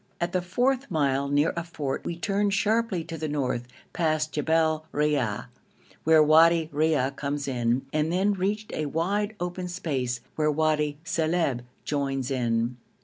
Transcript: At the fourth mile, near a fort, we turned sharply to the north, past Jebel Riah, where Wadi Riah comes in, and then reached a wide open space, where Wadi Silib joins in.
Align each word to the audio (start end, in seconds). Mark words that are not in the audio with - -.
At 0.19 0.31
the 0.31 0.41
fourth 0.41 0.89
mile, 0.89 1.27
near 1.29 1.53
a 1.55 1.63
fort, 1.63 2.05
we 2.05 2.15
turned 2.17 2.55
sharply 2.55 3.03
to 3.03 3.19
the 3.19 3.27
north, 3.27 3.67
past 3.93 4.31
Jebel 4.33 4.87
Riah, 4.91 5.43
where 6.05 6.23
Wadi 6.23 6.69
Riah 6.71 7.11
comes 7.11 7.47
in, 7.47 7.85
and 7.93 8.11
then 8.11 8.33
reached 8.33 8.73
a 8.73 8.87
wide 8.87 9.35
open 9.39 9.67
space, 9.67 10.19
where 10.37 10.49
Wadi 10.49 10.97
Silib 11.05 11.59
joins 11.85 12.31
in. 12.31 12.77